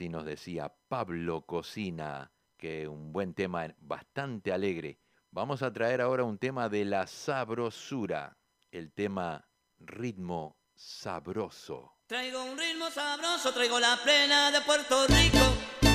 así 0.02 0.10
nos 0.10 0.26
decía 0.26 0.74
Pablo 0.88 1.46
Cocina, 1.46 2.32
que 2.58 2.88
un 2.88 3.14
buen 3.14 3.36
tema 3.36 3.68
bastante 3.78 4.52
alegre. 4.52 4.98
Vamos 5.30 5.62
a 5.62 5.72
traer 5.72 6.02
ahora 6.02 6.24
un 6.24 6.40
tema 6.40 6.70
de 6.70 6.86
la 6.86 7.06
sabrosura, 7.06 8.36
el 8.72 8.92
tema 8.94 9.48
ritmo 9.78 10.58
sabroso. 10.74 11.98
Traigo 12.08 12.44
un 12.44 12.58
ritmo 12.58 12.90
sabroso, 12.90 13.54
traigo 13.54 13.80
la 13.80 13.96
plena 14.04 14.50
de 14.50 14.62
Puerto 14.62 15.06
Rico. 15.06 15.91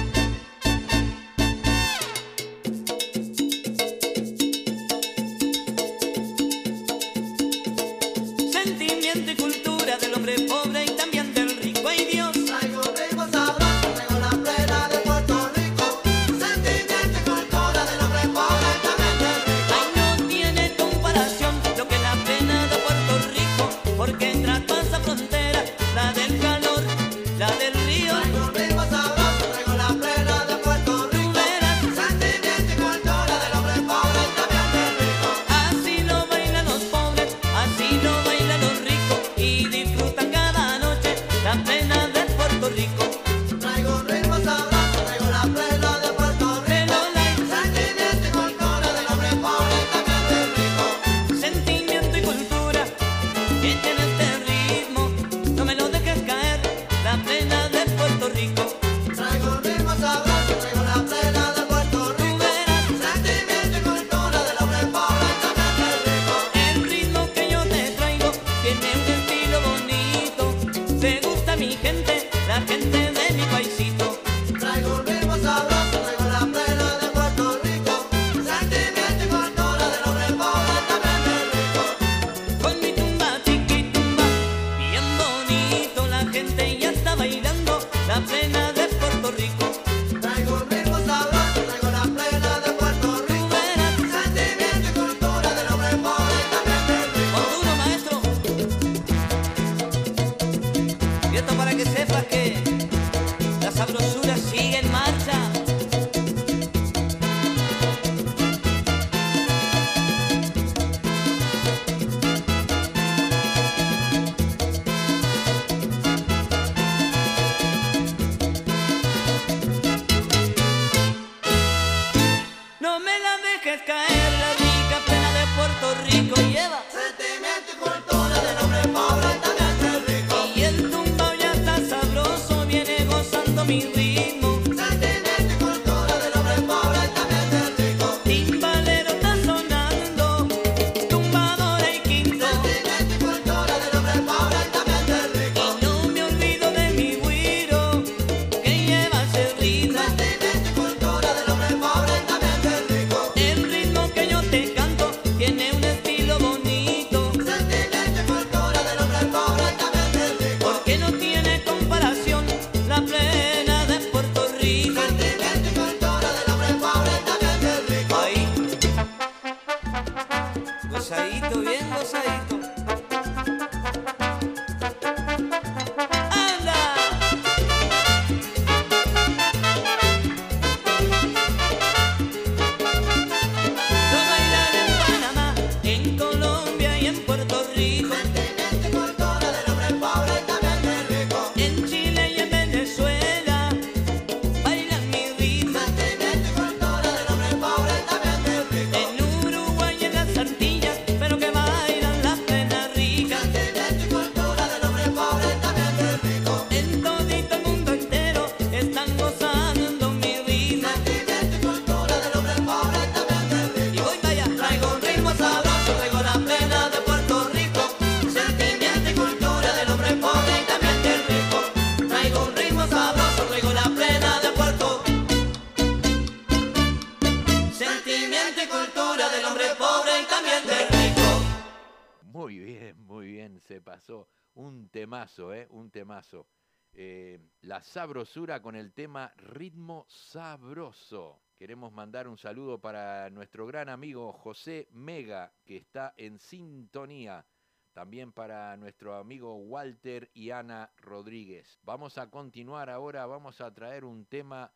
sabrosura 237.97 238.61
con 238.61 238.77
el 238.77 238.93
tema 238.93 239.33
Ritmo 239.39 240.05
Sabroso. 240.07 241.41
Queremos 241.57 241.95
mandar 241.95 242.29
un 242.29 242.37
saludo 242.37 242.79
para 242.79 243.31
nuestro 243.31 243.67
gran 243.67 243.89
amigo 243.89 244.35
José 244.35 244.87
Mega, 244.93 245.51
que 245.65 245.79
está 245.79 246.13
en 246.19 246.39
sintonía. 246.39 247.47
También 247.95 248.33
para 248.33 248.77
nuestro 248.77 249.15
amigo 249.15 249.57
Walter 249.57 250.31
y 250.35 250.51
Ana 250.51 250.93
Rodríguez. 250.99 251.79
Vamos 251.85 252.19
a 252.19 252.29
continuar 252.29 252.91
ahora, 252.91 253.25
vamos 253.25 253.63
a 253.63 253.73
traer 253.73 254.05
un 254.05 254.27
tema 254.27 254.71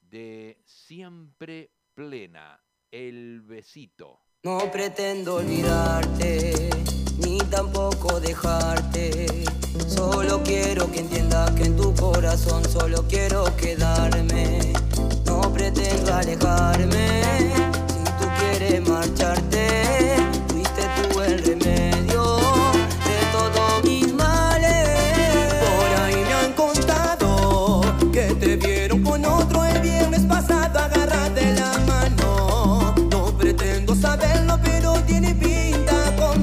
de 0.00 0.60
Siempre 0.64 1.70
Plena, 1.94 2.60
El 2.90 3.42
Besito. 3.42 4.18
No 4.42 4.58
pretendo 4.72 5.36
olvidarte 5.36 6.70
ni 7.18 7.38
tampoco 7.38 8.20
dejarte. 8.20 9.44
Solo 9.86 10.42
quiero 10.42 10.90
que 10.90 11.00
entiendas 11.00 11.50
que 11.52 11.64
en 11.64 11.76
tu 11.76 11.94
corazón 11.94 12.62
solo 12.68 13.04
quiero 13.08 13.44
quedarme. 13.56 14.72
No 15.26 15.40
pretendo 15.52 16.14
alejarme 16.14 17.52
si 17.88 18.04
tú 18.04 18.26
quieres 18.38 18.88
marcharte. 18.88 20.16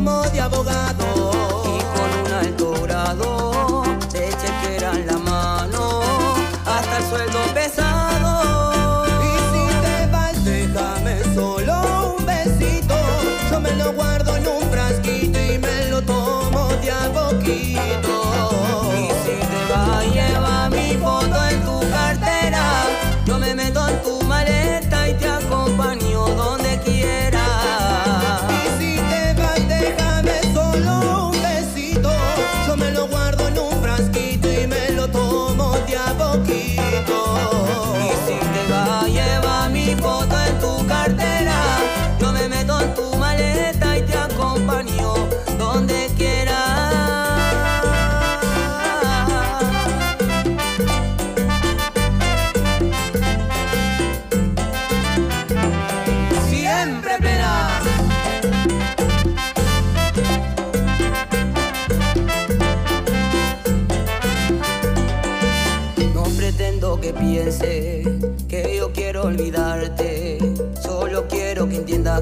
como 0.03 0.23
de 0.31 0.41
abogado. 0.41 0.70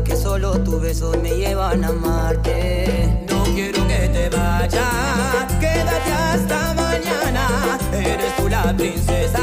que 0.03 0.15
solo 0.15 0.59
tus 0.59 0.81
besos 0.81 1.17
me 1.21 1.35
llevan 1.35 1.83
a 1.83 1.87
amarte. 1.89 3.25
No 3.29 3.43
quiero 3.43 3.87
que 3.87 4.09
te 4.09 4.29
vayas, 4.29 5.53
quédate 5.59 6.11
hasta 6.11 6.73
mañana. 6.73 7.77
Eres 7.93 8.35
tú 8.37 8.49
la 8.49 8.73
princesa 8.75 9.41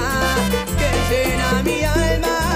que 0.78 0.90
llena 1.14 1.62
mi 1.62 1.82
alma. 1.82 2.55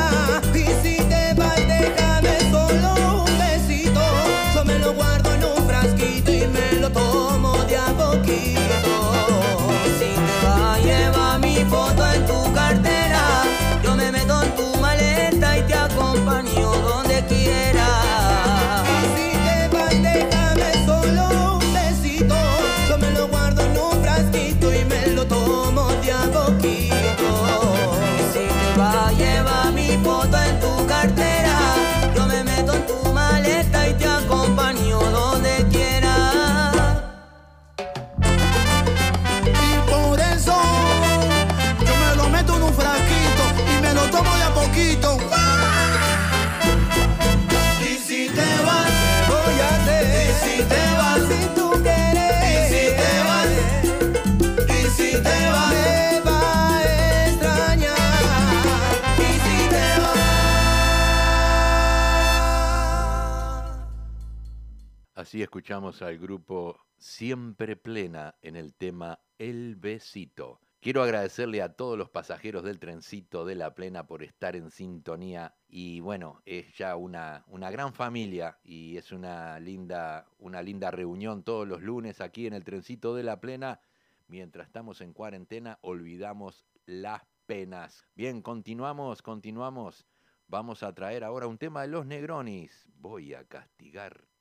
escuchamos 65.43 66.03
al 66.03 66.19
grupo 66.19 66.79
Siempre 66.99 67.77
Plena 67.77 68.35
en 68.43 68.57
el 68.57 68.75
tema 68.75 69.21
El 69.39 69.77
Besito. 69.77 70.61
Quiero 70.81 71.03
agradecerle 71.03 71.63
a 71.63 71.75
todos 71.75 71.97
los 71.97 72.11
pasajeros 72.11 72.65
del 72.65 72.79
trencito 72.79 73.45
de 73.45 73.55
La 73.55 73.75
Plena 73.75 74.07
por 74.07 74.23
estar 74.23 74.57
en 74.57 74.71
sintonía 74.71 75.55
y 75.69 76.01
bueno, 76.01 76.43
es 76.45 76.77
ya 76.77 76.97
una, 76.97 77.45
una 77.49 77.71
gran 77.71 77.95
familia 77.95 78.59
y 78.65 78.97
es 78.97 79.13
una 79.13 79.61
linda, 79.61 80.27
una 80.39 80.63
linda 80.63 80.91
reunión 80.91 81.43
todos 81.43 81.67
los 81.67 81.83
lunes 81.83 82.21
aquí 82.21 82.47
en 82.47 82.55
el 82.55 82.65
trencito 82.65 83.15
de 83.15 83.23
La 83.23 83.41
Plena. 83.41 83.81
Mientras 84.27 84.67
estamos 84.67 85.01
en 85.01 85.13
cuarentena 85.13 85.79
olvidamos 85.83 86.65
las 86.87 87.23
penas. 87.47 88.07
Bien, 88.15 88.43
continuamos, 88.43 89.23
continuamos. 89.23 90.07
Vamos 90.49 90.83
a 90.83 90.95
traer 90.95 91.25
ahora 91.25 91.47
un 91.47 91.59
tema 91.59 91.83
de 91.83 91.89
los 91.89 92.07
Negronis. 92.07 92.89
Voy 92.97 93.35
a 93.35 93.45
castigar 93.45 94.30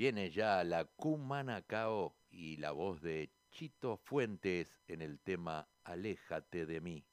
Viene 0.00 0.30
ya 0.30 0.64
la 0.64 0.86
Cumanacao 0.86 2.14
y 2.30 2.56
la 2.56 2.70
voz 2.70 3.02
de 3.02 3.28
Chito 3.50 3.98
Fuentes 3.98 4.80
en 4.88 5.02
el 5.02 5.20
tema 5.20 5.68
Aléjate 5.84 6.64
de 6.64 6.80
mí. 6.80 7.04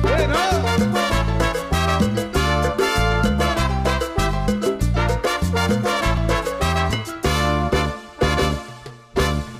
Bueno. 0.00 0.36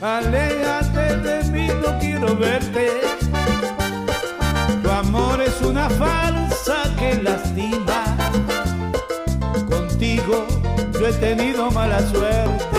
Aléjate 0.00 1.16
de 1.16 1.44
mí, 1.50 1.66
no 1.82 1.98
quiero 1.98 2.36
verte. 2.36 3.00
Tu 4.80 4.88
amor 4.88 5.42
es 5.42 5.60
una 5.62 5.90
falta. 5.90 6.29
yo 11.00 11.06
he 11.06 11.12
tenido 11.14 11.70
mala 11.70 11.98
suerte 12.00 12.78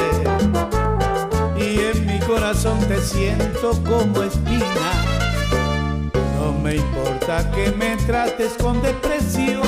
y 1.58 1.80
en 1.80 2.06
mi 2.06 2.20
corazón 2.20 2.78
te 2.88 3.02
siento 3.02 3.72
como 3.84 4.22
espina. 4.22 4.92
No 6.38 6.54
me 6.54 6.76
importa 6.76 7.50
que 7.52 7.72
me 7.72 7.98
trates 8.06 8.54
con 8.62 8.80
desprecio, 8.84 9.62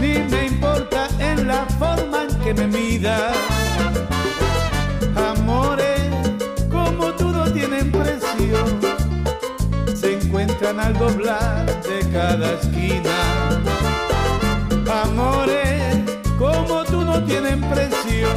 ni 0.00 0.18
me 0.18 0.46
importa 0.46 1.06
en 1.20 1.46
la 1.46 1.64
forma 1.78 2.24
en 2.24 2.38
que 2.40 2.54
me 2.54 2.66
miras. 2.66 3.36
Amores 5.14 6.10
como 6.72 7.12
tú 7.12 7.28
no 7.28 7.44
tienen 7.52 7.92
precio, 7.92 8.58
se 9.94 10.14
encuentran 10.14 10.80
al 10.80 10.98
doblar 10.98 11.66
de 11.84 12.00
cada 12.10 12.52
esquina. 12.54 13.14
Amores 15.04 15.75
tienen 17.24 17.60
precio, 17.62 18.28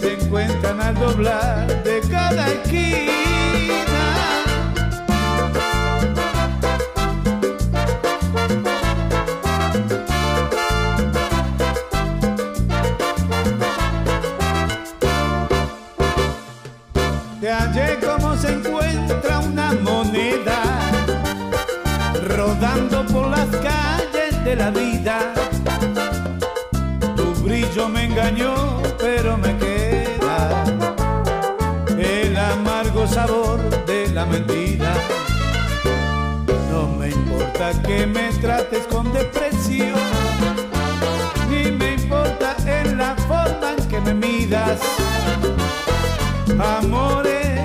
se 0.00 0.14
encuentran 0.14 0.80
al 0.80 0.94
doblar 0.94 1.66
de 1.84 2.00
cada 2.10 2.48
esquina. 2.48 3.04
Te 17.40 17.50
hallé 17.50 17.98
como 18.00 18.36
se 18.36 18.52
encuentra 18.52 19.40
una 19.40 19.72
moneda 19.72 20.62
rodando 22.28 23.04
por 23.06 23.28
las 23.28 23.48
calles 23.56 24.44
de 24.44 24.56
la 24.56 24.70
vida. 24.70 25.33
Que 37.86 38.06
me 38.06 38.30
trates 38.40 38.86
con 38.86 39.12
desprecio, 39.12 39.94
ni 41.50 41.70
me 41.70 41.94
importa 41.94 42.56
en 42.66 42.98
la 42.98 43.14
forma 43.28 43.74
en 43.76 43.88
que 43.88 44.00
me 44.00 44.14
midas. 44.14 44.80
Amores 46.58 47.60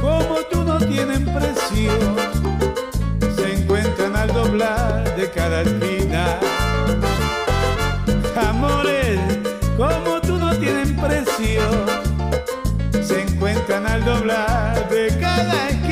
como 0.00 0.36
tú 0.50 0.64
no 0.64 0.78
tienen 0.78 1.24
precio, 1.24 1.92
se 3.36 3.54
encuentran 3.54 4.16
al 4.16 4.32
doblar 4.32 5.16
de 5.16 5.30
cada 5.30 5.62
esquina. 5.62 6.38
Amores 8.48 9.18
como 9.76 10.20
tú 10.20 10.36
no 10.36 10.54
tienen 10.56 10.94
precio, 10.96 11.62
se 13.02 13.22
encuentran 13.22 13.86
al 13.86 14.04
doblar 14.04 14.88
de 14.88 15.08
cada 15.20 15.68
esquina. 15.68 15.83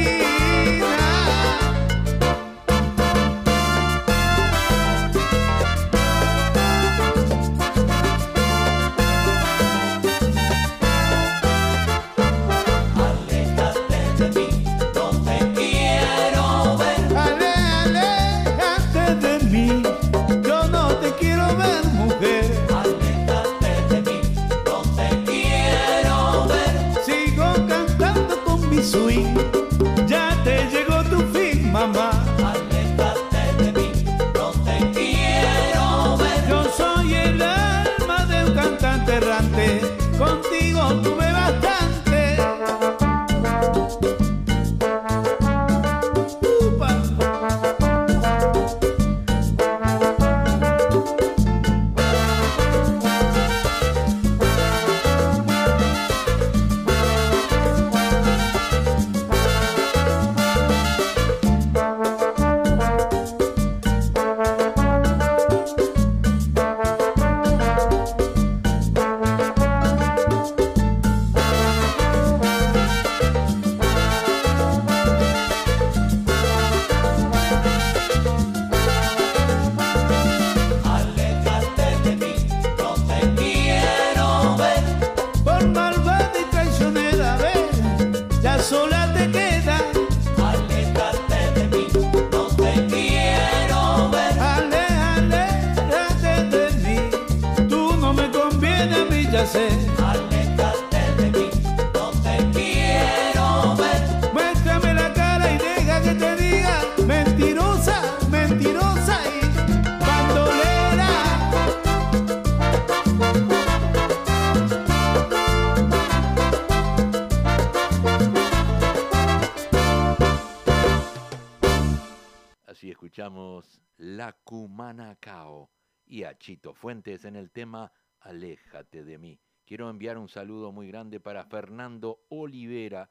Fuentes 126.82 127.24
en 127.24 127.36
el 127.36 127.52
tema 127.52 127.92
Aléjate 128.18 129.04
de 129.04 129.16
mí. 129.16 129.38
Quiero 129.64 129.88
enviar 129.88 130.18
un 130.18 130.28
saludo 130.28 130.72
muy 130.72 130.88
grande 130.88 131.20
para 131.20 131.44
Fernando 131.44 132.24
Olivera 132.28 133.08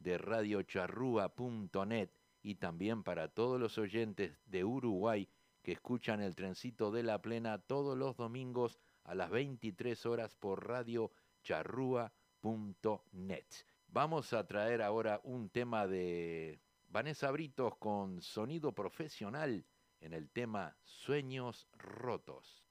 de 0.00 0.18
radiocharrúa.net 0.18 2.10
y 2.42 2.56
también 2.56 3.04
para 3.04 3.28
todos 3.28 3.60
los 3.60 3.78
oyentes 3.78 4.36
de 4.46 4.64
Uruguay 4.64 5.28
que 5.62 5.70
escuchan 5.70 6.20
el 6.20 6.34
trencito 6.34 6.90
de 6.90 7.04
la 7.04 7.22
plena 7.22 7.58
todos 7.58 7.96
los 7.96 8.16
domingos 8.16 8.80
a 9.04 9.14
las 9.14 9.30
23 9.30 10.04
horas 10.04 10.34
por 10.34 10.66
radiocharrúa.net. 10.66 13.46
Vamos 13.86 14.32
a 14.32 14.48
traer 14.48 14.82
ahora 14.82 15.20
un 15.22 15.48
tema 15.48 15.86
de 15.86 16.58
Vanessa 16.88 17.30
Britos 17.30 17.76
con 17.76 18.20
sonido 18.20 18.72
profesional 18.72 19.64
en 20.00 20.12
el 20.12 20.28
tema 20.28 20.76
Sueños 20.82 21.68
Rotos. 21.78 22.64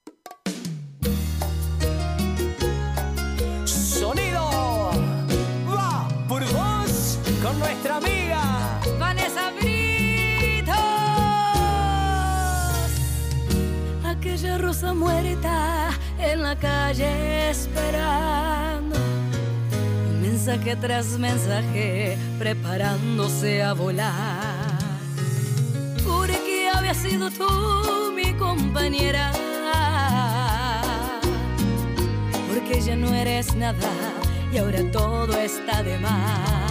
Sonido 4.01 4.89
va 5.69 6.07
por 6.27 6.43
vos 6.45 7.19
con 7.43 7.59
nuestra 7.59 7.97
amiga 7.97 8.79
Vanessa 8.97 9.51
Britos. 9.51 10.75
Aquella 14.03 14.57
rosa 14.57 14.95
muerta 14.95 15.91
en 16.17 16.41
la 16.41 16.55
calle 16.55 17.51
esperando. 17.51 18.97
Mensaje 20.19 20.75
tras 20.77 21.19
mensaje 21.19 22.17
preparándose 22.39 23.61
a 23.61 23.73
volar. 23.73 24.79
Porque 26.03 26.71
había 26.73 26.95
sido 26.95 27.29
tú 27.29 28.11
mi 28.15 28.33
compañera. 28.33 29.31
Porque 32.71 32.85
ya 32.85 32.95
no 32.95 33.13
eres 33.13 33.53
nada 33.55 33.89
y 34.53 34.57
ahora 34.57 34.79
todo 34.93 35.37
está 35.37 35.83
de 35.83 35.97
más. 35.97 36.70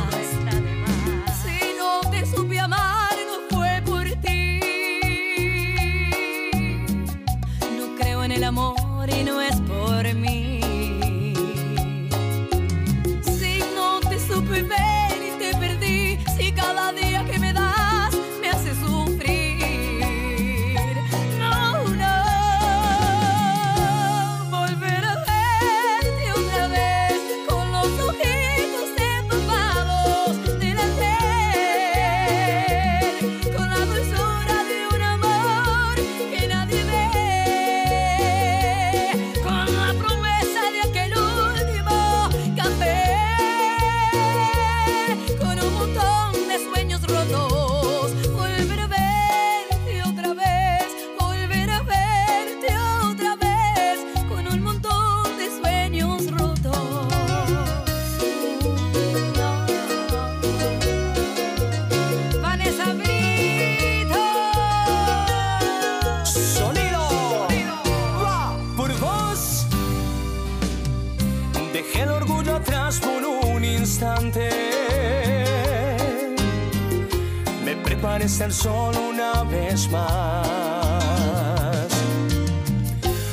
al 78.50 78.54
sol 78.54 78.96
una 78.96 79.44
vez 79.44 79.88
más. 79.90 81.88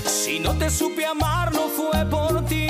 Si 0.06 0.40
no 0.40 0.54
te 0.54 0.70
supe 0.70 1.06
amar 1.06 1.52
no 1.54 1.70
fue 1.70 2.06
por 2.06 2.46
ti. 2.46 2.68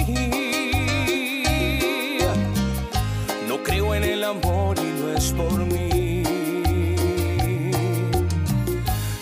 No 3.49 3.61
creo 3.63 3.93
en 3.95 4.03
el 4.05 4.23
amor 4.23 4.77
y 4.79 4.89
no 4.99 5.09
es 5.17 5.33
por 5.33 5.57
mí. 5.65 6.23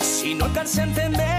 Si 0.00 0.34
no 0.34 0.44
alcancé 0.44 0.82
a 0.82 0.84
entender 0.84 1.35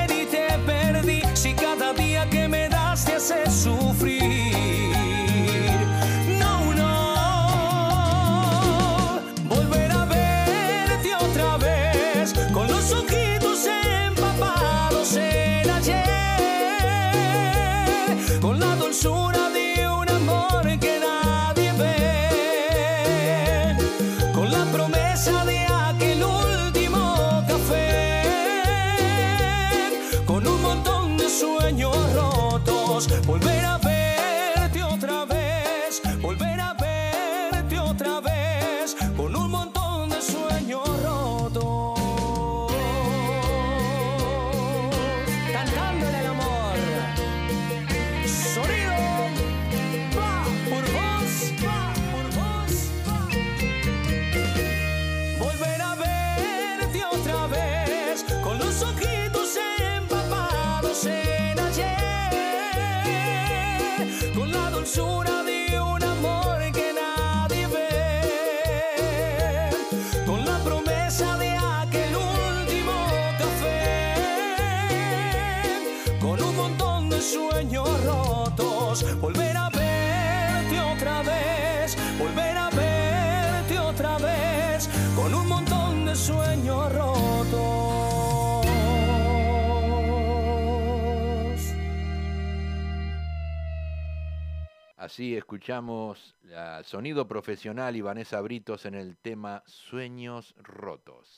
Así 95.18 95.36
escuchamos 95.36 96.36
a 96.56 96.84
Sonido 96.84 97.28
Profesional 97.28 97.96
y 97.96 98.02
Vanessa 98.02 98.40
Britos 98.40 98.86
en 98.86 98.94
el 98.94 99.18
tema 99.18 99.64
Sueños 99.66 100.54
Rotos. 100.60 101.28